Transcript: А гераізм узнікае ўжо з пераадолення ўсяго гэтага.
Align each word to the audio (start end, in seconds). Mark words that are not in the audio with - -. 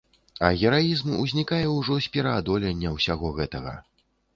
А 0.47 0.47
гераізм 0.61 1.11
узнікае 1.25 1.61
ўжо 1.77 2.01
з 2.09 2.13
пераадолення 2.19 2.99
ўсяго 2.99 3.37
гэтага. 3.41 3.81